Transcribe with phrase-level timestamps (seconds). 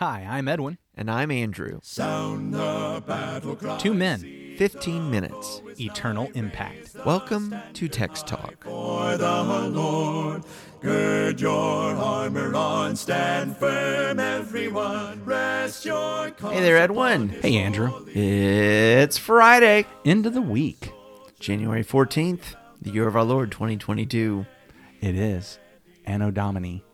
[0.00, 0.78] Hi, I'm Edwin.
[0.94, 1.80] And I'm Andrew.
[1.82, 3.78] Sound the battle cry.
[3.78, 5.60] Two men, 15 minutes.
[5.80, 6.94] eternal impact.
[7.04, 8.62] Welcome to Text Talk.
[8.62, 10.44] For the Lord,
[10.80, 15.24] gird your armor on, stand firm, everyone.
[15.24, 17.30] Rest your Hey there, Edwin.
[17.30, 17.90] Hey, Andrew.
[18.14, 20.92] It's Friday, End of the week.
[21.40, 24.46] January 14th, the year of our Lord 2022.
[25.00, 25.58] It is.
[26.04, 26.84] Anno Domini.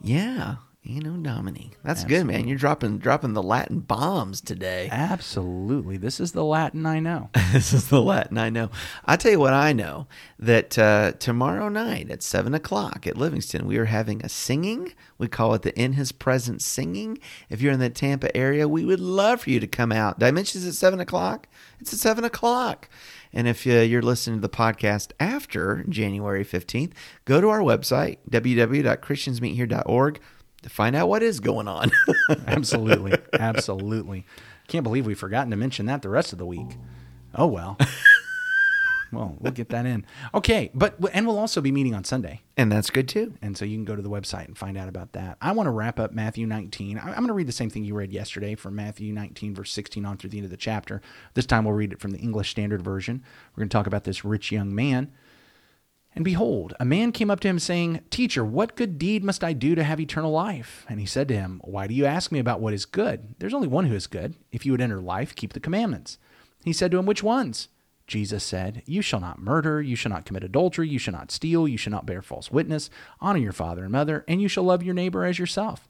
[0.00, 0.56] Yeah,
[0.88, 1.72] Anno Domini.
[1.82, 2.46] That's good, man.
[2.46, 4.88] You're dropping dropping the Latin bombs today.
[4.90, 5.96] Absolutely.
[5.96, 7.30] This is the Latin I know.
[7.52, 8.70] this is the Latin I know.
[9.04, 10.06] I tell you what I know
[10.38, 14.92] that uh, tomorrow night at seven o'clock at Livingston we are having a singing.
[15.18, 17.18] We call it the In His Presence singing.
[17.48, 20.18] If you're in the Tampa area, we would love for you to come out.
[20.18, 21.48] Did I mention it's at seven o'clock?
[21.80, 22.88] It's at seven o'clock.
[23.32, 26.92] And if uh, you're listening to the podcast after January 15th,
[27.24, 30.20] go to our website, www.christiansmeethere.org,
[30.66, 31.92] to find out what is going on.
[32.46, 33.16] Absolutely.
[33.32, 34.26] Absolutely.
[34.66, 36.76] Can't believe we've forgotten to mention that the rest of the week.
[37.36, 37.78] Oh, well.
[39.12, 40.04] well, we'll get that in.
[40.34, 40.70] Okay.
[40.74, 42.42] But, and we'll also be meeting on Sunday.
[42.56, 43.34] and that's good too.
[43.40, 45.38] And so you can go to the website and find out about that.
[45.40, 46.98] I want to wrap up Matthew 19.
[46.98, 49.70] I- I'm going to read the same thing you read yesterday from Matthew 19, verse
[49.70, 51.00] 16 on through the end of the chapter.
[51.34, 53.22] This time we'll read it from the English Standard Version.
[53.54, 55.12] We're going to talk about this rich young man.
[56.16, 59.52] And behold, a man came up to him saying, Teacher, what good deed must I
[59.52, 60.86] do to have eternal life?
[60.88, 63.34] And he said to him, Why do you ask me about what is good?
[63.38, 64.34] There's only one who is good.
[64.50, 66.16] If you would enter life, keep the commandments.
[66.64, 67.68] He said to him, Which ones?
[68.06, 71.68] Jesus said, You shall not murder, you shall not commit adultery, you shall not steal,
[71.68, 72.88] you shall not bear false witness,
[73.20, 75.86] honor your father and mother, and you shall love your neighbor as yourself.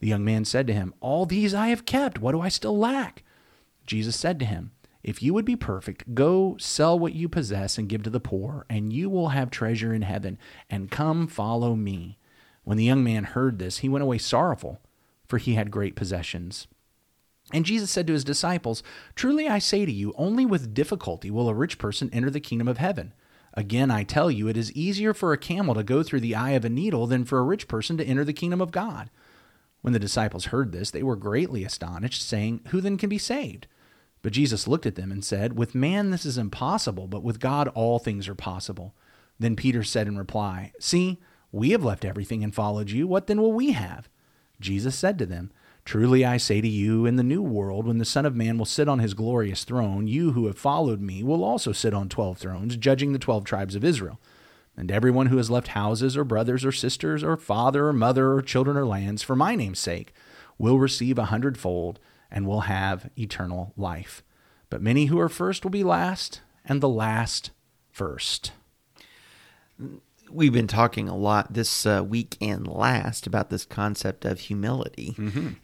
[0.00, 2.18] The young man said to him, All these I have kept.
[2.18, 3.22] What do I still lack?
[3.86, 4.72] Jesus said to him,
[5.02, 8.66] If you would be perfect, go sell what you possess and give to the poor,
[8.68, 12.18] and you will have treasure in heaven, and come follow me.
[12.64, 14.80] When the young man heard this, he went away sorrowful,
[15.26, 16.66] for he had great possessions.
[17.52, 18.82] And Jesus said to his disciples,
[19.14, 22.68] Truly I say to you, only with difficulty will a rich person enter the kingdom
[22.68, 23.14] of heaven.
[23.54, 26.50] Again, I tell you, it is easier for a camel to go through the eye
[26.50, 29.10] of a needle than for a rich person to enter the kingdom of God.
[29.80, 33.66] When the disciples heard this, they were greatly astonished, saying, Who then can be saved?
[34.22, 37.68] But Jesus looked at them and said, With man this is impossible, but with God
[37.68, 38.94] all things are possible.
[39.38, 41.18] Then Peter said in reply, See,
[41.52, 43.06] we have left everything and followed you.
[43.06, 44.08] What then will we have?
[44.60, 45.50] Jesus said to them,
[45.84, 48.66] Truly I say to you, in the new world, when the Son of Man will
[48.66, 52.38] sit on his glorious throne, you who have followed me will also sit on twelve
[52.38, 54.20] thrones, judging the twelve tribes of Israel.
[54.76, 58.42] And everyone who has left houses or brothers or sisters or father or mother or
[58.42, 60.12] children or lands for my name's sake
[60.58, 61.98] will receive a hundredfold
[62.30, 64.22] and will have eternal life.
[64.68, 67.50] But many who are first will be last, and the last
[67.90, 68.52] first.
[70.30, 75.14] we've been talking a lot this uh, week and last about this concept of humility.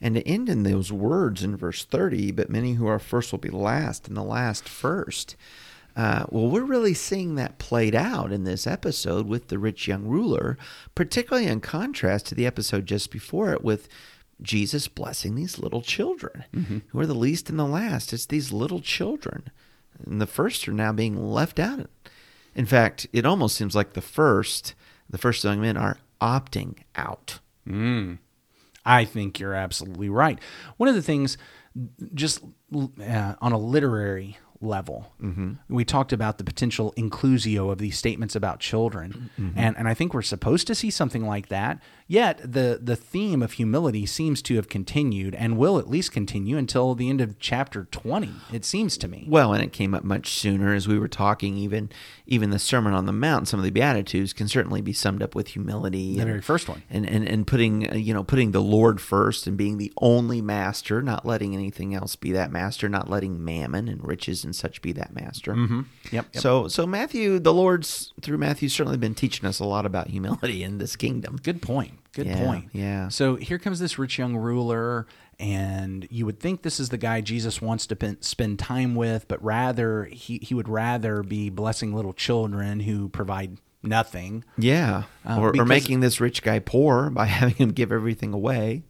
[0.00, 3.38] And to end in those words in verse 30, but many who are first will
[3.38, 5.37] be last, and the last first.
[5.94, 10.04] Uh, well, we're really seeing that played out in this episode with the rich young
[10.04, 10.59] ruler,
[10.94, 13.88] particularly in contrast to the episode just before it with
[14.42, 16.44] Jesus blessing these little children
[16.88, 18.12] who are the least and the last.
[18.12, 19.50] It's these little children.
[20.04, 21.88] And the first are now being left out.
[22.54, 24.74] In fact, it almost seems like the first,
[25.08, 27.38] the first young men are opting out.
[28.84, 30.38] I think you're absolutely right.
[30.76, 31.36] One of the things,
[32.14, 32.42] just
[32.74, 35.12] uh, on a literary level,
[35.68, 40.14] we talked about the potential inclusio of these statements about children, and and I think
[40.14, 41.80] we're supposed to see something like that.
[42.08, 46.56] Yet the the theme of humility seems to have continued and will at least continue
[46.56, 48.30] until the end of chapter twenty.
[48.52, 49.26] It seems to me.
[49.28, 51.56] Well, and it came up much sooner as we were talking.
[51.56, 51.90] Even
[52.26, 55.34] even the Sermon on the Mount, some of the Beatitudes can certainly be summed up
[55.34, 56.14] with humility.
[56.14, 56.82] The and- very first one.
[56.88, 60.40] and and and putting uh, you know putting the Lord first and being the only
[60.40, 64.80] master, not letting anything else be that master, not letting mammon and riches and such
[64.80, 65.52] be that master.
[65.52, 65.80] Mm-hmm.
[66.12, 66.36] Yep, yep.
[66.42, 70.62] So so Matthew, the Lord's through Matthew certainly been teaching us a lot about humility
[70.62, 71.38] in this kingdom.
[71.42, 71.92] Good point.
[72.14, 72.70] Good Yeah, point.
[72.72, 73.08] yeah.
[73.08, 75.06] So here comes this rich young ruler,
[75.38, 79.28] and you would think this is the guy Jesus wants to pen, spend time with,
[79.28, 84.44] but rather he, he would rather be blessing little children who provide nothing.
[84.56, 88.84] Yeah, Uh, or, or making this rich guy poor by having him give everything away.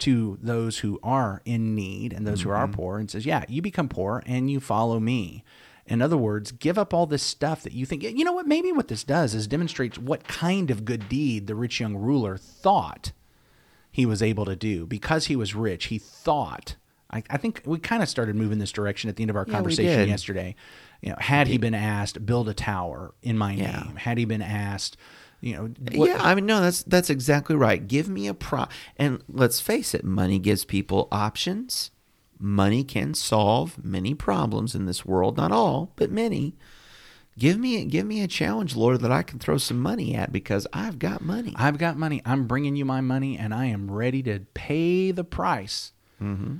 [0.00, 2.74] To those who are in need and those who are Mm-hmm.
[2.74, 5.44] poor and says, Yeah, you become poor and you follow me.
[5.86, 8.02] In other words, give up all this stuff that you think.
[8.02, 8.46] You know what?
[8.46, 12.36] Maybe what this does is demonstrates what kind of good deed the rich young ruler
[12.36, 13.12] thought
[13.90, 14.84] he was able to do.
[14.86, 16.76] Because he was rich, he thought.
[17.10, 19.44] I, I think we kind of started moving this direction at the end of our
[19.46, 20.54] we conversation yesterday.
[21.00, 23.84] You know, had he been asked, build a tower in my Yeah.
[23.86, 24.98] name, had he been asked,
[25.40, 25.62] You know,
[25.94, 27.86] what- yeah, I mean, no, that's that's exactly right.
[27.86, 31.90] Give me a pro, and let's face it, money gives people options.
[32.40, 36.54] Money can solve many problems in this world, not all, but many.
[37.38, 40.66] Give me give me a challenge, Lord, that I can throw some money at because
[40.72, 41.52] I've got money.
[41.56, 42.20] I've got money.
[42.24, 45.92] I'm bringing you my money, and I am ready to pay the price.
[46.20, 46.56] Mm-hmm.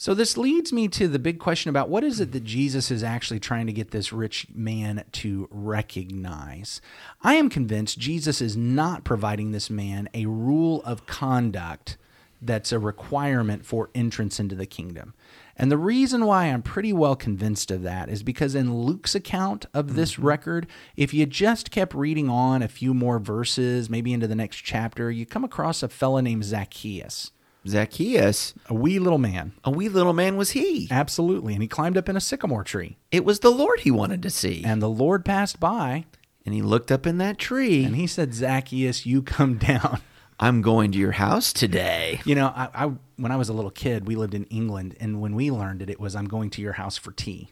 [0.00, 3.02] So this leads me to the big question about what is it that Jesus is
[3.02, 6.80] actually trying to get this rich man to recognize.
[7.20, 11.96] I am convinced Jesus is not providing this man a rule of conduct
[12.40, 15.14] that's a requirement for entrance into the kingdom.
[15.56, 19.66] And the reason why I'm pretty well convinced of that is because in Luke's account
[19.74, 20.26] of this mm-hmm.
[20.26, 20.66] record,
[20.96, 25.10] if you just kept reading on a few more verses, maybe into the next chapter,
[25.10, 27.32] you come across a fellow named Zacchaeus,
[27.68, 29.52] Zacchaeus, a wee little man.
[29.64, 30.88] a wee little man was he.
[30.90, 31.52] Absolutely.
[31.54, 32.96] And he climbed up in a sycamore tree.
[33.10, 34.62] It was the Lord he wanted to see.
[34.64, 36.04] And the Lord passed by
[36.44, 37.84] And he looked up in that tree.
[37.84, 40.00] and he said, Zacchaeus, you come down.
[40.40, 42.20] I'm going to your house today.
[42.24, 45.20] You know, I, I when I was a little kid, we lived in England, and
[45.20, 47.50] when we learned it, it was I'm going to your house for tea.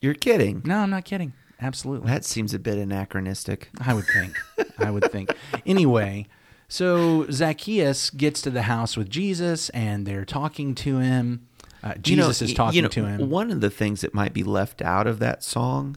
[0.00, 0.62] You're kidding.
[0.64, 1.32] No, I'm not kidding.
[1.60, 2.06] Absolutely.
[2.08, 3.70] That seems a bit anachronistic.
[3.84, 4.36] I would think.
[4.78, 5.34] I would think.
[5.66, 6.26] Anyway,
[6.70, 11.46] so Zacchaeus gets to the house with Jesus, and they're talking to him.
[11.82, 13.28] Uh, You know, Jesus is talking you know, to him.
[13.28, 15.96] One of the things that might be left out of that song,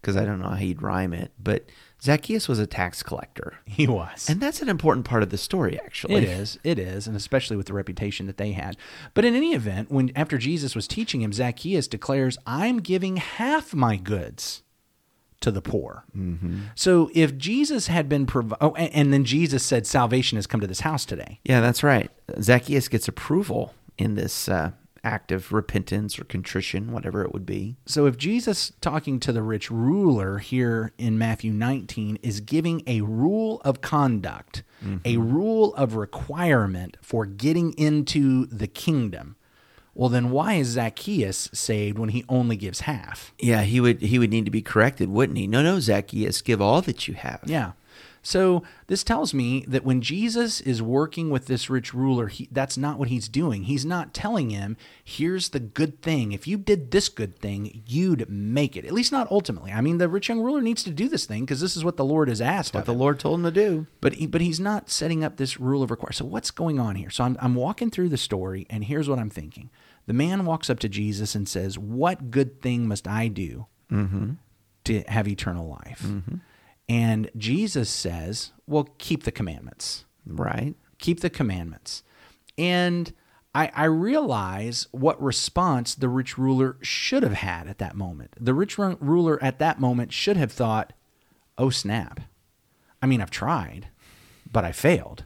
[0.00, 1.66] because I don't know how he'd rhyme it, but
[2.02, 3.54] Zacchaeus was a tax collector.
[3.64, 4.28] He was.
[4.28, 6.16] And that's an important part of the story, actually.
[6.16, 6.58] It is.
[6.64, 8.76] It is, and especially with the reputation that they had.
[9.14, 13.74] But in any event, when after Jesus was teaching him, Zacchaeus declares, "I'm giving half
[13.74, 14.62] my goods
[15.42, 16.60] to the poor." Mm-hmm.
[16.74, 20.60] So if Jesus had been, provi- oh, and, and then Jesus said, "Salvation has come
[20.60, 22.10] to this house today." Yeah, that's right.
[22.40, 24.72] Zacchaeus gets approval in this uh,
[25.04, 27.76] act of repentance or contrition, whatever it would be.
[27.86, 33.00] So if Jesus talking to the rich ruler here in Matthew 19 is giving a
[33.00, 34.62] rule of conduct,
[35.04, 39.36] a rule of requirement for getting into the kingdom,
[39.94, 43.32] well then why is Zacchaeus saved when he only gives half?
[43.38, 45.46] Yeah, he would he would need to be corrected, wouldn't he?
[45.46, 47.40] No, no, Zacchaeus, give all that you have.
[47.46, 47.72] Yeah.
[48.22, 52.78] So this tells me that when Jesus is working with this rich ruler, he, that's
[52.78, 53.64] not what he's doing.
[53.64, 56.30] He's not telling him, "Here's the good thing.
[56.30, 59.72] If you did this good thing, you'd make it." At least not ultimately.
[59.72, 61.96] I mean, the rich young ruler needs to do this thing because this is what
[61.96, 63.00] the Lord has asked What the him.
[63.00, 63.86] Lord told him to do.
[64.00, 66.12] But he, but he's not setting up this rule of require.
[66.12, 67.10] So what's going on here?
[67.10, 69.70] So I'm I'm walking through the story, and here's what I'm thinking.
[70.06, 74.32] The man walks up to Jesus and says, "What good thing must I do mm-hmm.
[74.84, 76.36] to have eternal life?" Mm-hmm.
[76.88, 80.04] And Jesus says, "Well, keep the commandments.
[80.26, 80.74] Right.
[80.98, 82.02] Keep the commandments."
[82.58, 83.12] And
[83.54, 88.34] I, I realize what response the rich ruler should have had at that moment.
[88.40, 90.92] The rich ru- ruler at that moment should have thought,
[91.58, 92.20] "Oh snap!
[93.00, 93.88] I mean, I've tried,
[94.50, 95.24] but I failed."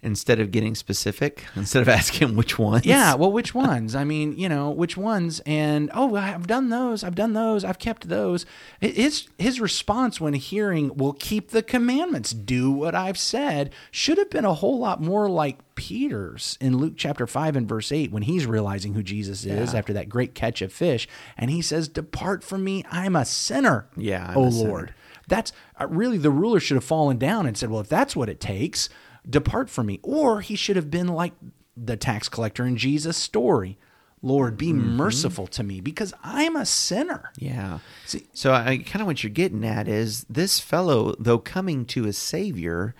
[0.00, 2.86] Instead of getting specific, instead of asking which ones.
[2.86, 3.96] Yeah, well, which ones?
[3.96, 5.40] I mean, you know, which ones?
[5.44, 7.02] And oh, I've done those.
[7.02, 7.64] I've done those.
[7.64, 8.46] I've kept those.
[8.80, 14.30] His his response when hearing, "Well, keep the commandments, do what I've said," should have
[14.30, 18.22] been a whole lot more like Peter's in Luke chapter five and verse eight when
[18.22, 19.78] he's realizing who Jesus is Yeah.
[19.78, 23.88] after that great catch of fish, and he says, "Depart from me, I'm a sinner."
[23.96, 24.68] Yeah, I'm oh a sinner.
[24.68, 24.94] Lord.
[25.26, 28.28] That's uh, really the ruler should have fallen down and said, "Well, if that's what
[28.28, 28.88] it takes,
[29.28, 31.32] depart from me." Or he should have been like
[31.76, 33.78] the tax collector in Jesus' story.
[34.20, 34.96] Lord, be mm-hmm.
[34.96, 37.30] merciful to me because I'm a sinner.
[37.38, 37.78] Yeah.
[38.04, 42.06] See- so I kind of what you're getting at is this fellow, though coming to
[42.06, 42.94] a savior,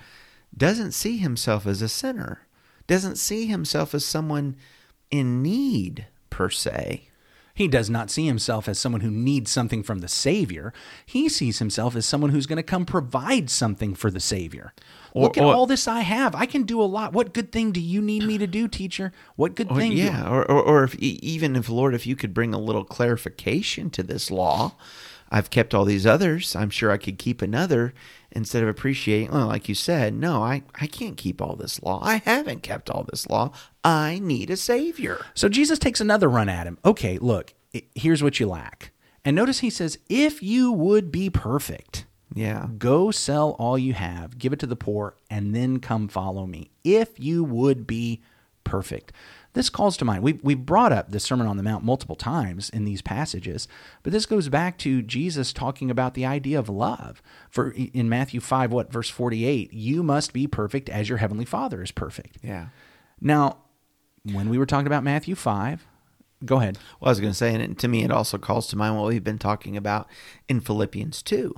[0.55, 2.47] doesn't see himself as a sinner,
[2.87, 4.55] doesn't see himself as someone
[5.11, 7.08] in need per se.
[7.59, 10.71] He does not see himself as someone who needs something from the Savior.
[11.05, 14.73] He sees himself as someone who's going to come provide something for the Savior.
[15.11, 16.33] Or- Look at or- all this I have.
[16.35, 17.11] I can do a lot.
[17.11, 19.11] What good thing do you need me to do, teacher?
[19.35, 19.91] What good Or, thing?
[19.91, 23.89] yeah, or, or, or if even if Lord, if you could bring a little clarification
[23.89, 24.75] to this law,
[25.31, 26.55] I've kept all these others.
[26.55, 27.93] I'm sure I could keep another
[28.31, 29.31] instead of appreciating.
[29.31, 31.99] Well, like you said, no, I I can't keep all this law.
[32.03, 33.51] I haven't kept all this law.
[33.83, 35.23] I need a savior.
[35.33, 36.77] So Jesus takes another run at him.
[36.83, 37.53] Okay, look,
[37.95, 38.91] here's what you lack.
[39.23, 44.37] And notice he says, if you would be perfect, Yeah, go sell all you have,
[44.37, 46.69] give it to the poor, and then come follow me.
[46.83, 48.21] If you would be
[48.63, 49.11] perfect.
[49.53, 50.21] This calls to mind.
[50.23, 53.67] We've, we've brought up the Sermon on the Mount multiple times in these passages,
[54.03, 57.21] but this goes back to Jesus talking about the idea of love.
[57.49, 61.81] For in Matthew 5, what, verse 48, you must be perfect as your heavenly Father
[61.81, 62.37] is perfect.
[62.43, 62.67] yeah.
[63.21, 63.57] Now,
[64.23, 65.85] when we were talking about Matthew 5,
[66.45, 66.77] go ahead.
[66.99, 69.07] Well, I was going to say, and to me, it also calls to mind what
[69.07, 70.07] we've been talking about
[70.47, 71.55] in Philippians 2.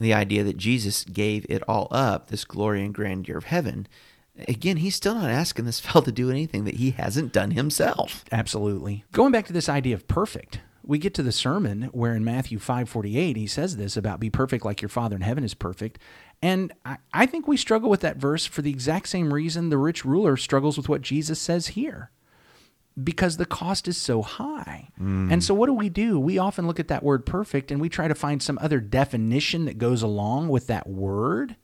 [0.00, 3.88] the idea that Jesus gave it all up, this glory and grandeur of heaven,
[4.46, 8.24] again, he's still not asking this fellow to do anything that he hasn't done himself.
[8.30, 9.04] Absolutely.
[9.12, 12.58] Going back to this idea of perfect, we get to the sermon where in Matthew
[12.58, 15.98] 5:48 he says this about be perfect like your father in heaven is perfect.
[16.40, 19.76] And I, I think we struggle with that verse for the exact same reason the
[19.76, 22.10] rich ruler struggles with what Jesus says here.
[23.00, 24.88] Because the cost is so high.
[24.96, 25.30] Hmm.
[25.30, 26.18] And so what do we do?
[26.18, 29.66] We often look at that word perfect and we try to find some other definition
[29.66, 31.56] that goes along with that word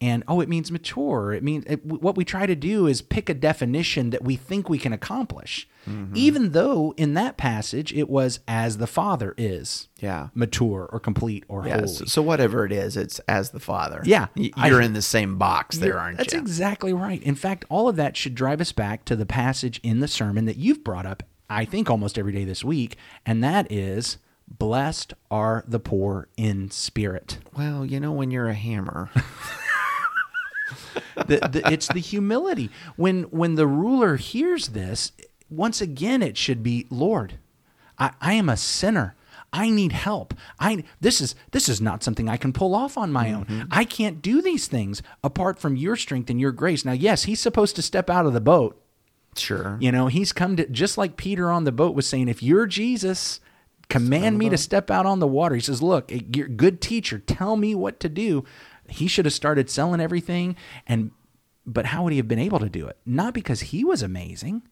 [0.00, 3.28] and oh it means mature it means it, what we try to do is pick
[3.30, 6.12] a definition that we think we can accomplish mm-hmm.
[6.14, 10.28] even though in that passage it was as the father is Yeah.
[10.34, 11.76] mature or complete or Yeah.
[11.76, 14.02] holy So, so whatever it is, it's as the Father.
[14.04, 14.26] Yeah.
[14.36, 16.40] Y- I- You're in the same box there, You're- aren't that's you?
[16.40, 19.80] That's exactly right in fact all of that should drive us back to the passage
[19.82, 23.42] in the sermon that you've brought up i think almost every day this week and
[23.42, 29.10] that is blessed are the poor in spirit well, you know, when you're a hammer,
[31.14, 32.70] the, the, it's the humility.
[32.96, 35.12] When when the ruler hears this
[35.48, 37.38] once again it should be lord
[37.98, 39.14] i, I am a sinner.
[39.52, 40.34] I need help.
[40.58, 43.68] I this is this is not something i can pull off on my own.
[43.70, 46.84] I can't do these things apart from your strength and your grace.
[46.84, 48.82] Now yes he's supposed to step out of the boat.
[49.36, 49.76] Sure.
[49.80, 52.66] you know he's come to just like peter on the boat was saying if you're
[52.66, 53.38] jesus
[53.90, 55.54] command me to step out on the water.
[55.54, 57.18] He says look eh, you're a good teacher.
[57.18, 58.44] Tell me what to do
[58.90, 61.10] he should have started selling everything and
[61.66, 62.96] but how would he have been able to do it?
[63.04, 64.62] Not because he was amazing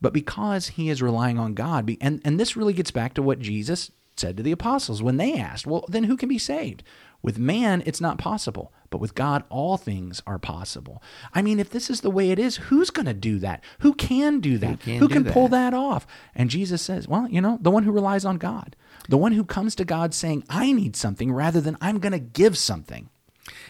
[0.00, 1.90] but because he is relying on god.
[2.00, 5.34] And and this really gets back to what jesus said to the apostles when they
[5.34, 6.82] asked well then who can be saved?
[7.22, 11.02] With man it's not possible but with god all things are possible.
[11.32, 13.64] I mean if this is the way it is who's going to do that?
[13.80, 14.80] Who can do that?
[14.80, 15.70] Can who can pull that?
[15.70, 16.06] that off?
[16.34, 18.76] And jesus says well you know the one who relies on god
[19.08, 22.18] the one who comes to god saying i need something rather than i'm going to
[22.18, 23.08] give something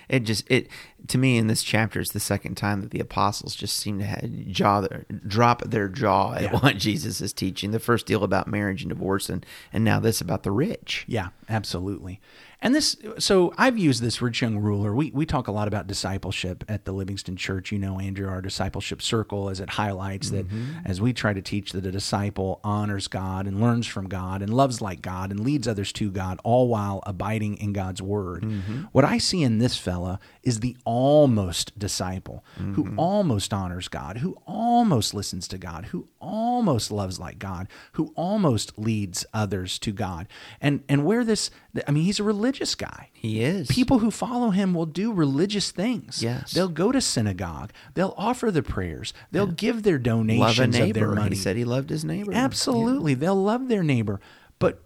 [0.09, 0.69] It just it
[1.09, 4.05] to me in this chapter is the second time that the apostles just seem to
[4.05, 6.59] have jaw their, drop their jaw at Yeah.
[6.61, 7.71] what Jesus is teaching.
[7.73, 11.05] The first deal about marriage and divorce, and and now this about the rich.
[11.09, 12.21] Yeah, absolutely.
[12.65, 14.95] And this, so I've used this rich young ruler.
[14.95, 17.71] We, we talk a lot about discipleship at the Livingston Church.
[17.71, 20.79] You know, Andrew, our discipleship circle, as it highlights that mm-hmm.
[20.87, 24.53] as we try to teach that a disciple honors God and learns from God and
[24.53, 28.45] loves like God and leads others to God, all while abiding in God's word.
[28.45, 28.85] Mm-hmm.
[28.93, 32.99] What I see in this fella is the almost disciple who mm-hmm.
[32.99, 38.79] almost honors God, who almost listens to God, who almost loves like God, who almost
[38.79, 40.29] leads others to God.
[40.63, 41.51] And and where this
[41.87, 43.11] I mean he's a religious guy.
[43.13, 46.23] He is People who follow him will do religious things.
[46.23, 46.53] Yes.
[46.53, 47.73] They'll go to synagogue.
[47.95, 49.13] They'll offer the prayers.
[49.33, 51.15] They'll give their love a donations of their neighbor.
[51.15, 51.37] money.
[51.37, 52.33] He said he loved his neighbor.
[52.33, 53.15] Absolutely.
[53.15, 54.21] They'll love their neighbor.
[54.59, 54.83] But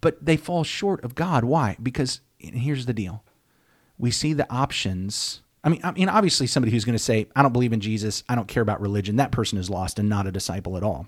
[0.00, 1.44] but they fall short of God.
[1.44, 1.76] Why?
[1.82, 3.22] Because here's the deal.
[3.98, 5.42] We see the options.
[5.62, 8.24] I mean, I mean, obviously, somebody who's going to say, "I don't believe in Jesus.
[8.30, 11.06] I don't care about religion." That person is lost and not a disciple at all.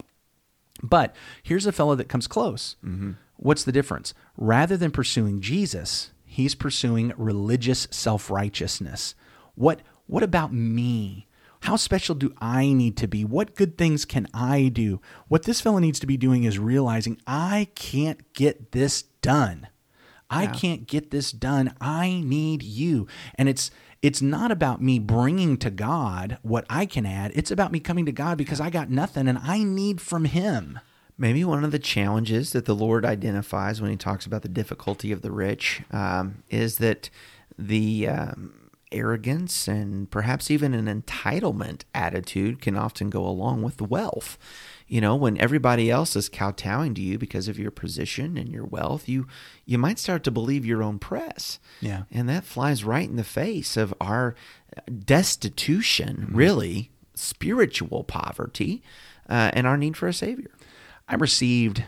[0.82, 2.76] But here's a fellow that comes close.
[2.84, 3.12] Mm-hmm.
[3.42, 4.14] What's the difference?
[4.36, 9.16] Rather than pursuing Jesus, he's pursuing religious self righteousness.
[9.56, 11.26] What What about me?
[11.62, 13.24] How special do I need to be?
[13.24, 15.00] What good things can I do?
[15.26, 19.66] What this fellow needs to be doing is realizing I can't get this done.
[20.30, 21.74] I can't get this done.
[21.80, 23.08] I need you.
[23.34, 23.72] And it's
[24.02, 27.32] it's not about me bringing to God what I can add.
[27.34, 30.78] It's about me coming to God because I got nothing and I need from him.
[31.18, 35.12] Maybe one of the challenges that the Lord identifies when He talks about the difficulty
[35.12, 37.10] of the rich um, is that
[37.58, 43.84] the um, arrogance and perhaps even an entitlement attitude can often go along with the
[43.84, 44.38] wealth.
[44.86, 48.64] You know, when everybody else is kowtowing to you because of your position and your
[48.64, 49.26] wealth, you
[49.64, 51.58] you might start to believe your own press.
[51.80, 52.02] Yeah.
[52.10, 54.34] and that flies right in the face of our
[55.04, 58.82] destitution, really spiritual poverty,
[59.28, 60.50] uh, and our need for a savior.
[61.12, 61.84] I received,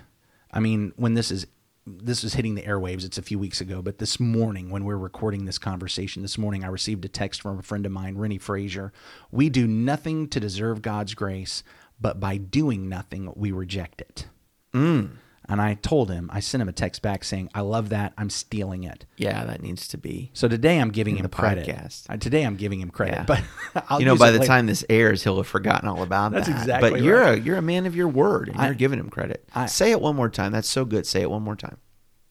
[0.53, 1.47] I mean, when this is
[1.87, 4.97] this is hitting the airwaves, it's a few weeks ago, but this morning when we're
[4.97, 8.39] recording this conversation, this morning I received a text from a friend of mine, Rennie
[8.39, 8.91] Frazier.
[9.31, 11.63] We do nothing to deserve God's grace,
[12.01, 14.27] but by doing nothing, we reject it.
[14.73, 15.17] Mm.
[15.47, 18.15] And I told him, I sent him a text back saying, I love that.
[18.17, 19.05] I'm stealing it.
[19.19, 20.31] Yeah, that needs to be.
[20.33, 21.67] So today I'm giving him credit.
[21.67, 22.07] podcast.
[22.09, 23.25] Uh, Today I'm giving him credit, Yeah.
[23.73, 24.49] but I'll you know, by the later.
[24.49, 26.59] time this airs, he'll have forgotten all about That's that.
[26.61, 27.39] exactly But you're right.
[27.39, 29.47] a you're a man of your word, and I- you're giving him credit.
[29.55, 30.53] I- Say it one more time.
[30.53, 31.07] That's so good.
[31.07, 31.77] Say it one more time.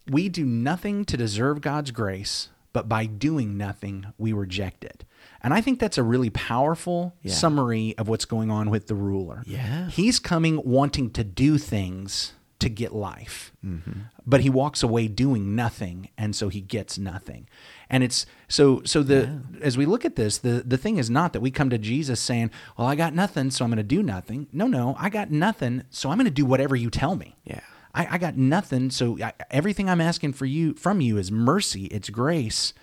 [0.09, 5.05] we do nothing to deserve God's grace, but by doing nothing, we reject it.
[5.41, 7.31] And I think that's a really powerful Yeah.
[7.33, 9.43] summary of what's going on with the ruler.
[9.45, 9.89] Yeah.
[9.89, 13.51] He's coming wanting to do things to get life.
[13.65, 13.91] Mm-hmm.
[14.25, 17.47] But he walks away doing nothing, and so he gets nothing.
[17.89, 21.33] And it's so so the as we look at this, the the thing is not
[21.33, 24.01] that we come to Jesus saying, "Well, I got nothing, so I'm going to do
[24.01, 27.35] nothing." No, no, I got nothing, so I'm going to do whatever you tell me.
[27.43, 27.61] Yeah.
[27.95, 31.85] I, I got nothing, so I, everything I'm asking for you from you is mercy,
[31.85, 32.73] it's grace,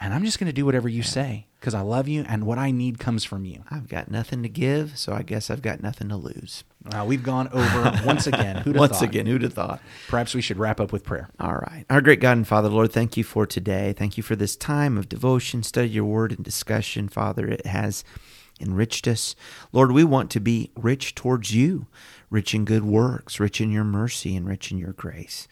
[0.00, 2.56] and I'm just going to do whatever you say because I love you, and what
[2.58, 3.64] I need comes from you.
[3.70, 6.62] I've got nothing to give, so I guess I've got nothing to lose.
[6.94, 8.56] Uh, we've gone over once again.
[8.58, 9.02] Who'd Once thought?
[9.02, 9.80] again, who'd have thought?
[10.06, 11.28] Perhaps we should wrap up with prayer.
[11.40, 11.84] All right.
[11.90, 13.92] Our great God and Father, Lord, thank you for today.
[13.92, 17.48] Thank you for this time of devotion, study your word, and discussion, Father.
[17.48, 18.04] It has
[18.60, 19.34] enriched us.
[19.72, 21.86] Lord, we want to be rich towards you,
[22.30, 25.48] rich in good works, rich in your mercy, and rich in your grace.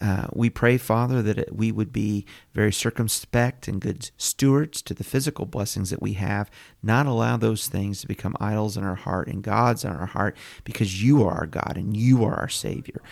[0.00, 2.24] Uh, we pray, Father, that we would be
[2.54, 6.50] very circumspect and good stewards to the physical blessings that we have,
[6.82, 10.36] not allow those things to become idols in our heart and gods in our heart,
[10.64, 13.02] because you are our God and you are our Savior.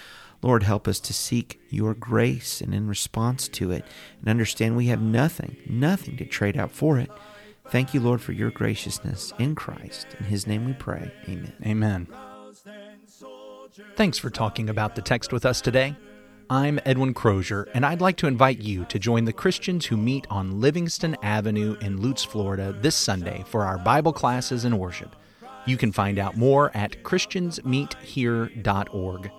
[0.40, 3.84] Lord, help us to seek your grace and in response to it,
[4.20, 7.10] and understand we have nothing, nothing to trade out for it.
[7.70, 10.06] Thank you, Lord, for your graciousness in Christ.
[10.18, 11.12] In his name we pray.
[11.28, 11.52] Amen.
[11.66, 12.08] Amen.
[13.94, 15.94] Thanks for talking about the text with us today.
[16.50, 20.26] I'm Edwin Crozier, and I'd like to invite you to join the Christians who meet
[20.30, 25.14] on Livingston Avenue in Lutz, Florida this Sunday for our Bible classes and worship.
[25.66, 29.30] You can find out more at ChristiansMeetHere.org.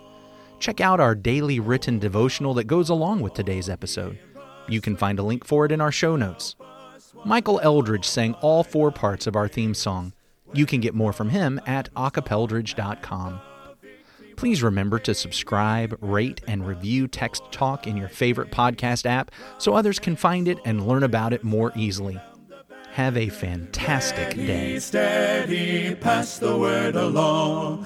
[0.60, 4.20] Check out our daily written devotional that goes along with today's episode.
[4.68, 6.56] You can find a link for it in our show notes.
[7.26, 10.14] Michael Eldridge sang all four parts of our theme song.
[10.54, 13.42] You can get more from him at acapeldridge.com.
[14.36, 19.74] Please remember to subscribe, rate, and review Text Talk in your favorite podcast app so
[19.74, 22.20] others can find it and learn about it more easily.
[22.92, 24.74] Have a fantastic day.
[24.74, 27.86] Be steady, pass the word along.